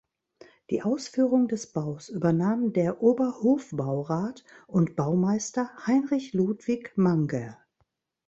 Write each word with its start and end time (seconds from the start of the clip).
Die 0.71 0.81
Ausführung 0.81 1.47
des 1.47 1.73
Baus 1.73 2.09
übernahm 2.09 2.73
der 2.73 3.03
Oberhofbaurat 3.03 4.43
und 4.65 4.95
Baumeister 4.95 5.69
Heinrich 5.85 6.33
Ludwig 6.33 6.97
Manger. 6.97 7.59